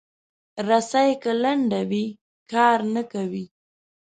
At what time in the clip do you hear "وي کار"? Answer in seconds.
1.89-2.79